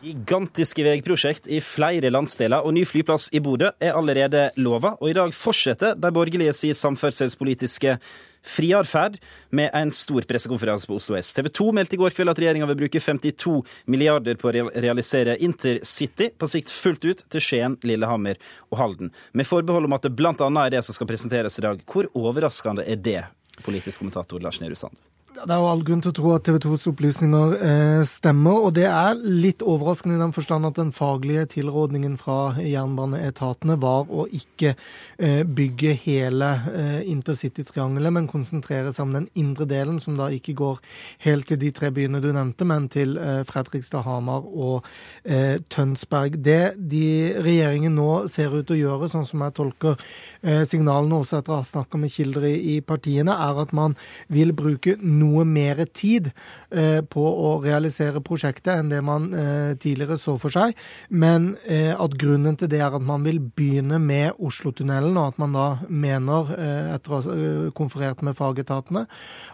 Gigantiske 0.00 0.80
veiprosjekt 0.80 1.48
i 1.52 1.58
flere 1.60 2.08
landsdeler 2.08 2.64
og 2.64 2.72
ny 2.72 2.86
flyplass 2.88 3.28
i 3.36 3.40
Bodø 3.44 3.68
er 3.84 3.96
allerede 3.98 4.46
lova, 4.56 4.94
og 4.96 5.10
i 5.10 5.16
dag 5.16 5.34
fortsetter 5.36 5.98
de 5.98 6.10
borgerlige 6.16 6.54
sin 6.56 6.76
samferdselspolitiske 6.78 7.98
friatferd 8.40 9.18
med 9.52 9.68
en 9.76 9.92
stor 9.92 10.24
pressekonferanse 10.28 10.88
på 10.88 10.96
Oslo 10.96 11.18
S. 11.20 11.34
TV 11.36 11.50
2 11.52 11.68
meldte 11.76 11.98
i 11.98 12.00
går 12.00 12.16
kveld 12.16 12.32
at 12.32 12.40
regjeringa 12.40 12.70
vil 12.70 12.80
bruke 12.80 13.02
52 13.04 13.58
milliarder 13.92 14.40
på 14.40 14.48
å 14.48 14.54
realisere 14.72 15.36
intercity, 15.44 16.30
på 16.32 16.48
sikt 16.48 16.72
fullt 16.72 17.04
ut 17.04 17.22
til 17.28 17.44
Skien, 17.44 17.76
Lillehammer 17.84 18.40
og 18.70 18.80
Halden. 18.80 19.12
Med 19.36 19.48
forbehold 19.50 19.90
om 19.90 19.98
at 19.98 20.08
det 20.08 20.14
bl.a. 20.16 20.32
er 20.32 20.74
det 20.78 20.84
som 20.86 20.96
skal 20.96 21.12
presenteres 21.12 21.60
i 21.60 21.68
dag. 21.68 21.84
Hvor 21.84 22.08
overraskende 22.16 22.88
er 22.88 23.04
det, 23.04 23.20
politisk 23.60 24.00
kommentator 24.00 24.40
Lars 24.40 24.64
Nehru 24.64 24.78
Sand? 24.80 24.96
Det 25.30 25.46
er 25.46 25.60
jo 25.62 25.68
all 25.70 25.82
grunn 25.86 26.00
til 26.02 26.10
å 26.10 26.14
tro 26.16 26.30
at 26.34 26.42
TV 26.42 26.56
2s 26.58 26.88
opplysninger 26.90 27.52
eh, 27.62 28.00
stemmer, 28.08 28.64
og 28.66 28.72
det 28.74 28.88
er 28.90 29.18
litt 29.22 29.60
overraskende 29.62 30.16
i 30.16 30.20
den 30.20 30.32
forstand 30.34 30.66
at 30.66 30.74
den 30.74 30.88
faglige 30.90 31.44
tilrådningen 31.52 32.16
fra 32.18 32.56
jernbaneetatene 32.58 33.76
var 33.80 34.10
å 34.10 34.24
ikke 34.26 34.72
eh, 34.74 35.44
bygge 35.46 35.94
hele 36.02 36.48
eh, 36.72 36.98
intercitytriangelet, 37.12 38.14
men 38.16 38.26
konsentrere 38.30 38.90
seg 38.90 39.06
om 39.06 39.14
den 39.14 39.28
indre 39.38 39.68
delen, 39.70 40.00
som 40.02 40.16
da 40.18 40.26
ikke 40.34 40.56
går 40.58 40.80
helt 41.28 41.46
til 41.52 41.60
de 41.62 41.70
tre 41.78 41.92
byene 41.94 42.20
du 42.24 42.32
nevnte, 42.34 42.66
men 42.66 42.90
til 42.90 43.14
eh, 43.22 43.44
Fredrikstad, 43.46 44.02
Hamar 44.08 44.50
og 44.50 44.90
eh, 45.22 45.62
Tønsberg. 45.70 46.40
Det 46.42 46.74
de 46.74 47.04
regjeringen 47.38 47.94
nå 48.00 48.08
ser 48.34 48.50
ut 48.58 48.66
til 48.66 48.80
å 48.80 48.80
gjøre, 48.82 49.12
sånn 49.14 49.28
som 49.30 49.46
jeg 49.46 49.56
tolker 49.62 49.94
eh, 50.42 50.66
signalene 50.66 51.22
også 51.22 51.38
etter 51.38 51.54
å 51.54 51.62
ha 51.62 51.70
snakka 51.70 52.02
med 52.02 52.16
kilder 52.18 52.50
i, 52.50 52.56
i 52.74 52.78
partiene, 52.82 53.38
er 53.48 53.62
at 53.62 53.78
man 53.78 53.94
vil 54.26 54.56
bruke 54.58 54.98
noe 55.20 55.44
mer 55.48 55.82
tid 55.86 56.30
eh, 56.70 57.00
på 57.04 57.24
å 57.24 57.52
realisere 57.62 58.22
prosjektet 58.24 58.72
enn 58.74 58.90
det 58.92 59.00
man 59.04 59.28
eh, 59.34 59.74
tidligere 59.80 60.18
så 60.20 60.36
for 60.40 60.54
seg. 60.54 60.76
Men 61.10 61.52
eh, 61.66 61.92
at 61.92 62.16
grunnen 62.20 62.56
til 62.60 62.70
det 62.72 62.80
er 62.80 62.96
at 62.96 63.04
man 63.04 63.24
vil 63.26 63.40
begynne 63.40 64.00
med 64.02 64.40
Oslotunnelen, 64.40 65.18
og 65.20 65.34
at 65.34 65.40
man 65.42 65.56
da 65.56 65.66
mener, 65.88 66.50
etter 66.94 67.12
å 67.12 67.20
ha 67.20 67.70
konferert 67.76 68.22
med 68.26 68.36
fagetatene, 68.38 69.04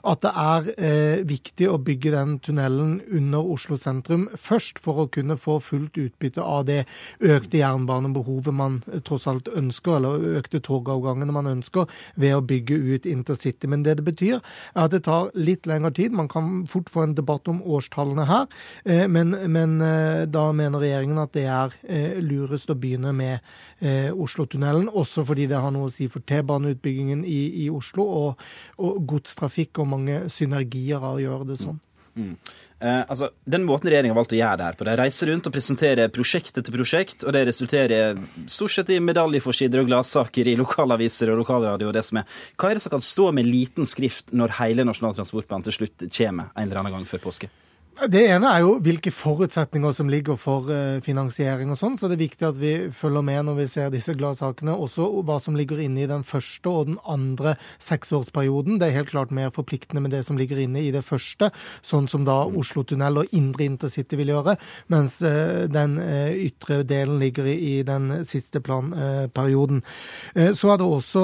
at 0.06 0.22
det 0.22 0.32
er 0.36 1.24
viktig 1.26 1.68
å 1.70 1.78
bygge 1.82 2.12
den 2.14 2.36
tunnelen 2.44 2.96
under 3.14 3.48
Oslo 3.56 3.78
sentrum 3.80 4.26
først, 4.38 4.80
for 4.82 5.04
å 5.04 5.08
kunne 5.12 5.38
få 5.40 5.58
fullt 5.64 5.98
utbytte 6.00 6.44
av 6.44 6.66
det 6.68 6.82
økte 7.24 7.60
jernbanebehovet 7.60 8.54
man 8.54 8.78
tross 9.06 9.26
alt 9.30 9.50
ønsker, 9.52 9.98
eller 9.98 10.38
økte 10.40 10.62
togavgangene 10.64 11.34
man 11.34 11.50
ønsker, 11.56 11.90
ved 12.20 12.36
å 12.36 12.44
bygge 12.44 12.78
ut 12.94 13.08
intercity. 13.10 13.70
Men 13.70 13.84
det 13.86 13.96
det 13.96 14.04
betyr, 14.04 14.40
er 14.74 14.84
at 14.84 14.94
det 14.94 15.04
tar 15.06 15.30
litt 15.34 15.55
lengre 15.64 15.90
tid. 15.96 16.12
Man 16.12 16.28
kan 16.28 16.66
fort 16.68 16.90
få 16.92 17.06
en 17.06 17.14
debatt 17.16 17.48
om 17.48 17.62
årstallene 17.62 18.26
her, 18.28 18.44
eh, 18.84 19.06
men, 19.08 19.32
men 19.52 19.80
eh, 19.80 20.26
da 20.28 20.50
mener 20.52 20.82
regjeringen 20.82 21.22
at 21.22 21.32
det 21.36 21.46
er 21.48 21.78
eh, 21.88 22.18
lurest 22.20 22.70
å 22.70 22.78
begynne 22.78 23.14
med 23.16 23.54
Oslotunnelen, 24.16 24.86
også 24.88 25.20
fordi 25.28 25.44
det 25.50 25.58
har 25.60 25.72
noe 25.74 25.90
å 25.90 25.92
si 25.92 26.06
for 26.08 26.24
T-baneutbyggingen 26.24 27.26
i, 27.28 27.66
i 27.66 27.66
Oslo, 27.68 28.06
og, 28.08 28.46
og 28.80 29.02
godstrafikk 29.08 29.82
og 29.84 29.90
mange 29.90 30.20
synergier 30.32 31.02
av 31.02 31.18
å 31.18 31.20
gjøre 31.20 31.50
det 31.50 31.58
sånn. 31.60 31.76
Eh, 32.16 33.02
altså, 33.08 33.30
Den 33.44 33.64
måten 33.68 33.90
regjeringa 33.90 34.14
har 34.14 34.20
valgt 34.20 34.34
å 34.34 34.38
gjøre 34.38 34.60
det 34.60 34.68
her 34.68 34.78
på, 34.78 34.86
de 34.88 34.96
reiser 35.00 35.30
rundt 35.30 35.48
og 35.48 35.54
presenterer 35.54 36.12
prosjekt 36.12 36.58
etter 36.60 36.74
prosjekt, 36.74 37.24
og 37.24 37.36
det 37.36 37.44
resulterer 37.48 38.18
stort 38.50 38.74
sett 38.74 38.92
i 38.92 39.00
medaljeforsider 39.00 39.82
og 39.82 39.90
gladsaker 39.90 40.52
i 40.52 40.56
lokalaviser 40.60 41.32
og 41.32 41.40
lokalradio 41.44 41.90
og 41.90 41.96
det 41.96 42.04
som 42.06 42.20
er. 42.22 42.40
Hva 42.56 42.70
er 42.70 42.78
det 42.78 42.86
som 42.86 42.96
kan 42.96 43.04
stå 43.04 43.30
med 43.36 43.48
liten 43.48 43.88
skrift 43.88 44.34
når 44.36 44.58
hele 44.60 44.88
Nasjonal 44.88 45.16
transportplan 45.18 45.64
til 45.66 45.80
slutt 45.80 46.08
kommer 46.08 46.52
en 46.54 46.68
eller 46.68 46.82
annen 46.82 46.98
gang 46.98 47.08
før 47.08 47.24
påske? 47.28 47.52
Det 47.96 48.26
ene 48.28 48.50
er 48.52 48.60
jo 48.60 48.74
hvilke 48.84 49.08
forutsetninger 49.08 49.94
som 49.96 50.10
ligger 50.12 50.36
for 50.36 50.68
eh, 50.68 50.98
finansiering 51.00 51.70
og 51.72 51.78
sånn, 51.80 51.94
så 51.96 52.10
det 52.10 52.18
er 52.18 52.26
viktig 52.26 52.44
at 52.44 52.58
vi 52.60 52.72
følger 52.92 53.22
med 53.24 53.46
når 53.48 53.54
vi 53.56 53.64
ser 53.72 53.88
disse 53.94 54.12
gladsakene. 54.12 54.74
Også 54.76 55.06
hva 55.24 55.38
som 55.40 55.56
ligger 55.56 55.80
inne 55.80 56.02
i 56.04 56.08
den 56.10 56.20
første 56.26 56.68
og 56.68 56.90
den 56.90 56.98
andre 57.08 57.54
seksårsperioden. 57.80 58.76
Det 58.76 58.90
er 58.90 58.98
helt 58.98 59.14
klart 59.14 59.32
mer 59.32 59.48
forpliktende 59.54 60.02
med 60.04 60.12
det 60.12 60.20
som 60.28 60.36
ligger 60.36 60.60
inne 60.60 60.82
i 60.84 60.90
det 60.92 61.00
første, 61.06 61.48
sånn 61.80 62.04
som 62.12 62.26
da 62.28 62.42
Oslo-tunnel 62.44 63.22
og 63.22 63.32
indre 63.32 63.64
intercity 63.64 64.20
vil 64.20 64.34
gjøre, 64.34 64.58
mens 64.92 65.16
eh, 65.24 65.64
den 65.72 65.96
eh, 66.02 66.36
ytre 66.50 66.82
delen 66.84 67.16
ligger 67.22 67.48
i, 67.48 67.80
den 67.86 68.26
siste 68.28 68.60
planperioden. 68.64 69.80
Så 70.56 70.68
er 70.72 70.78
det 70.80 70.86
også 70.86 71.22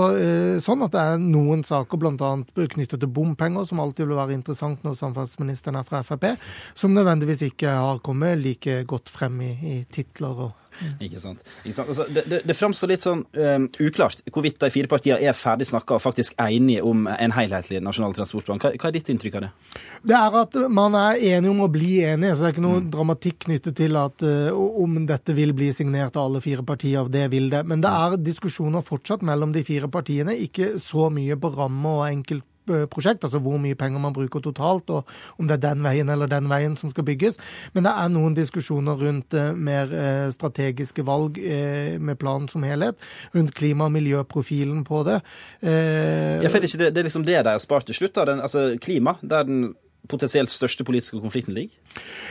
sånn 0.64 0.84
at 0.84 0.92
det 0.94 1.02
er 1.02 1.20
noen 1.20 1.62
saker, 1.66 2.00
bl.a. 2.00 2.32
knyttet 2.54 3.02
til 3.02 3.10
bompenger, 3.12 3.66
som 3.68 3.80
alltid 3.82 4.08
vil 4.08 4.18
være 4.18 4.36
interessant 4.36 4.84
når 4.86 4.96
samferdselsministeren 5.00 5.80
er 5.80 5.88
fra 5.88 6.02
Frp 6.06 6.30
som 6.74 6.94
nødvendigvis 6.94 7.46
ikke 7.50 7.76
har 7.76 8.02
kommet 8.04 8.40
like 8.42 8.82
godt 8.88 9.12
frem 9.12 9.40
i, 9.44 9.52
i 9.52 9.76
titler 9.92 10.46
og 10.48 10.58
Ikke 11.04 11.20
sant? 11.20 11.42
Ikke 11.66 11.74
sant? 11.76 11.88
Altså, 11.92 12.06
det, 12.08 12.22
det, 12.30 12.38
det 12.48 12.54
framstår 12.56 12.88
litt 12.88 13.04
sånn 13.04 13.22
um, 13.36 13.66
uklart 13.84 14.22
hvorvidt 14.32 14.60
de 14.62 14.70
fire 14.72 14.88
partiene 14.88 15.18
er 15.20 15.36
ferdig 15.36 15.66
snakka 15.68 15.98
og 15.98 16.00
faktisk 16.02 16.36
enige 16.40 16.84
om 16.88 17.04
en 17.12 17.34
helhetlig 17.36 17.82
nasjonal 17.84 18.16
transportplan. 18.16 18.60
Hva, 18.62 18.72
hva 18.80 18.88
er 18.88 18.96
ditt 18.96 19.10
inntrykk 19.12 19.36
av 19.36 19.44
det? 19.44 19.50
Det 20.12 20.16
er 20.16 20.38
at 20.42 20.56
man 20.72 20.96
er 20.98 21.20
enige 21.34 21.52
om 21.52 21.60
å 21.66 21.70
bli 21.72 21.90
enige, 22.06 22.34
så 22.34 22.46
det 22.46 22.48
er 22.48 22.56
ikke 22.56 22.64
noe 22.64 22.84
dramatikk 22.94 23.38
knyttet 23.46 23.76
til 23.82 23.98
at 24.00 24.24
uh, 24.24 24.62
om 24.82 24.96
dette 25.08 25.36
vil 25.36 25.52
bli 25.56 25.68
signert 25.76 26.16
av 26.16 26.30
alle 26.30 26.42
fire 26.44 26.64
partier. 26.66 27.10
Det 27.12 27.26
vil 27.34 27.50
det. 27.52 27.64
Men 27.68 27.84
det 27.84 27.92
er 27.92 28.16
diskusjoner 28.22 28.86
fortsatt 28.86 29.26
mellom 29.28 29.52
de 29.54 29.64
fire 29.66 29.92
partiene, 29.92 30.38
ikke 30.48 30.76
så 30.82 31.10
mye 31.12 31.36
på 31.36 31.52
ramme 31.52 31.98
og 31.98 32.06
enkelt 32.08 32.48
prosjekt, 32.66 33.24
altså 33.24 33.40
hvor 33.42 33.58
mye 33.62 33.74
penger 33.78 34.00
man 34.02 34.14
bruker 34.16 34.40
totalt, 34.44 34.90
og 34.90 35.08
om 35.38 35.48
det 35.48 35.56
er 35.58 35.64
den 35.68 35.82
veien 35.84 36.08
eller 36.12 36.30
den 36.30 36.48
veien 36.50 36.76
som 36.78 36.90
skal 36.92 37.04
bygges. 37.04 37.38
Men 37.74 37.86
det 37.86 37.92
er 37.92 38.12
noen 38.12 38.36
diskusjoner 38.36 38.98
rundt 39.00 39.34
eh, 39.34 39.52
mer 39.54 39.92
eh, 39.92 40.30
strategiske 40.34 41.04
valg 41.06 41.38
eh, 41.42 41.98
med 41.98 42.18
planen 42.20 42.48
som 42.48 42.62
helhet. 42.66 42.98
Rundt 43.34 43.54
klima- 43.58 43.88
og 43.88 43.92
miljøprofilen 43.96 44.84
på 44.88 45.02
det. 45.08 45.20
Eh, 45.62 46.42
Jeg 46.42 46.50
føler 46.50 46.68
ikke 46.68 46.82
det, 46.84 46.90
det 46.94 47.02
er 47.02 47.08
liksom 47.10 47.26
det 47.26 47.38
de 47.44 47.54
har 47.56 47.62
spart 47.62 47.86
til 47.86 47.94
slutt. 47.98 48.14
Da. 48.14 48.24
Den, 48.32 48.40
altså, 48.40 48.68
klima, 48.82 49.16
der 49.22 49.42
den 49.48 49.74
potensielt 50.08 50.50
største 50.50 50.84
politiske 50.84 51.20
konflikten 51.22 51.54
ligger? 51.54 51.76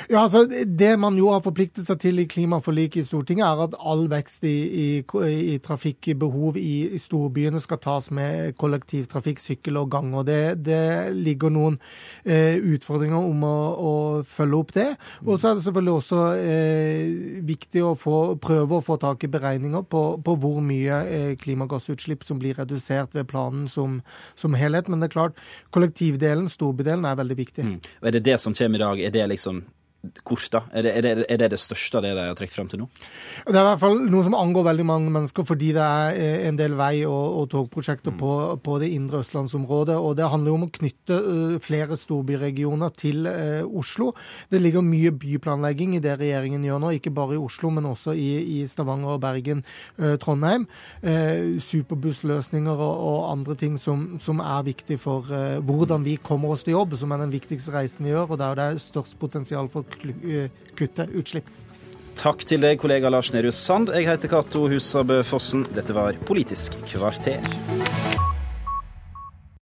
Ja, 0.10 0.24
altså 0.24 0.44
Det 0.46 1.00
man 1.00 1.16
jo 1.18 1.30
har 1.32 1.42
forpliktet 1.42 1.86
seg 1.88 2.00
til 2.02 2.20
i 2.20 2.28
klimaforliket 2.28 3.02
i 3.02 3.08
Stortinget, 3.08 3.46
er 3.46 3.64
at 3.64 3.78
all 3.80 4.08
vekst 4.12 4.44
i, 4.44 4.56
i, 4.68 4.88
i 5.54 5.58
trafikkbehov 5.64 6.58
i, 6.60 6.92
i 6.92 7.00
storbyene 7.00 7.62
skal 7.64 7.80
tas 7.82 8.10
med 8.12 8.58
kollektivtrafikk, 8.60 9.40
sykkel 9.40 9.80
og 9.80 9.92
gang. 9.94 10.12
og 10.14 10.26
Det, 10.28 10.60
det 10.66 11.16
ligger 11.16 11.54
noen 11.54 11.80
eh, 12.26 12.58
utfordringer 12.60 13.18
om 13.18 13.46
å, 13.48 13.56
å, 13.72 13.94
følge 14.28 14.60
opp 14.60 14.74
det. 14.76 14.88
Og 15.26 15.40
så 15.40 15.52
er 15.52 15.58
det 15.58 15.66
selvfølgelig 15.66 15.96
også 15.96 16.22
eh, 16.42 17.42
viktig 17.48 17.86
å 17.88 17.94
få, 17.96 18.18
prøve 18.42 18.80
å 18.80 18.86
få 18.86 19.00
tak 19.02 19.24
i 19.24 19.32
beregninger 19.32 19.88
på, 19.88 20.04
på 20.26 20.38
hvor 20.42 20.60
mye 20.66 21.02
eh, 21.08 21.32
klimagassutslipp 21.40 22.28
som 22.28 22.42
blir 22.42 22.60
redusert 22.60 23.16
ved 23.16 23.30
planen 23.32 23.68
som, 23.72 24.02
som 24.36 24.58
helhet. 24.60 24.92
Men 24.92 25.00
det 25.00 25.12
er 25.12 25.18
klart, 25.18 25.42
kollektivdelen, 25.72 26.52
storbydelen, 26.52 27.08
er 27.08 27.20
veldig 27.22 27.40
viktig. 27.40 27.61
Mm. 27.62 27.80
Og 28.02 28.08
Er 28.08 28.12
det 28.12 28.26
det 28.26 28.40
som 28.42 28.54
kommer 28.54 28.80
i 28.80 28.82
dag, 28.82 29.00
er 29.00 29.10
det 29.12 29.28
liksom 29.30 29.64
kort, 30.26 30.48
da? 30.50 30.64
Er 30.74 30.86
det, 30.86 30.92
er, 30.98 31.02
det, 31.06 31.26
er 31.30 31.38
det 31.38 31.50
det 31.54 31.60
største 31.62 32.00
av 32.00 32.06
det 32.06 32.16
de 32.18 32.24
har 32.26 32.38
trukket 32.38 32.56
frem 32.56 32.70
til 32.72 32.82
nå? 32.82 32.88
Det 33.46 33.54
er 33.54 33.62
i 33.62 33.68
hvert 33.68 33.82
fall 33.84 34.00
noe 34.10 34.26
som 34.26 34.36
angår 34.38 34.66
veldig 34.72 34.86
mange 34.90 35.12
mennesker, 35.14 35.46
fordi 35.46 35.72
det 35.76 35.84
er 35.86 36.18
eh, 36.18 36.48
en 36.50 36.58
del 36.58 36.74
vei- 36.80 37.06
og, 37.06 37.38
og 37.42 37.50
togprosjekter 37.52 38.16
på, 38.18 38.32
på, 38.66 38.78
det 38.82 38.90
indre 38.96 39.22
østlandsområdet. 39.22 39.98
Og 40.02 40.16
det 40.18 40.30
handler 40.32 40.52
jo 40.52 40.58
om 40.58 40.66
å 40.66 40.72
knytte 40.74 41.18
uh, 41.22 41.58
flere 41.62 41.98
storbyregioner 42.00 42.96
til 42.98 43.30
eh, 43.30 43.62
Oslo. 43.62 44.12
Det 44.50 44.62
ligger 44.62 44.86
mye 44.86 45.14
byplanlegging 45.22 45.94
i 45.98 46.02
det 46.04 46.18
regjeringen 46.22 46.66
gjør 46.66 46.82
nå, 46.82 46.96
ikke 46.98 47.14
bare 47.14 47.38
i 47.38 47.42
Oslo, 47.42 47.70
men 47.76 47.90
også 47.92 48.18
i, 48.18 48.30
i 48.58 48.66
Stavanger, 48.70 49.22
Bergen, 49.22 49.64
eh, 50.00 50.18
Trondheim. 50.22 50.68
superbussløsninger 51.62 52.72
og, 52.74 52.96
og, 53.06 53.20
andre 53.32 53.56
ting 53.58 53.78
som, 53.80 54.04
som 54.22 54.40
er 54.44 54.66
viktig 54.66 54.98
for 55.02 55.26
hvordan 55.66 56.04
vi 56.06 56.18
kommer 56.22 56.54
oss 56.54 56.66
til 56.66 56.76
jobb, 56.76 56.96
som 57.00 57.14
er 57.14 57.24
den 57.24 57.34
viktigste 57.34 57.74
reisen 57.74 58.06
vi 58.06 58.14
gjør, 58.14 58.34
og 58.34 58.40
der 58.42 58.58
det 58.58 58.66
er 58.66 58.82
størst 58.82 59.18
potensial 59.22 59.70
for 59.72 59.86
kutte 60.78 61.08
utslipp. 61.18 61.50
Takk 62.22 62.44
til 62.46 62.62
deg, 62.62 62.78
kollega 62.82 63.10
Lars 63.10 63.32
Nehru 63.34 63.50
Sand. 63.56 63.90
Jeg 63.96 64.06
heter 64.10 64.30
Cato 64.30 64.68
Husabø 64.70 65.22
Fossen. 65.26 65.66
Dette 65.74 65.96
var 65.98 66.20
Politisk 66.28 66.76
kvarter. 66.92 67.40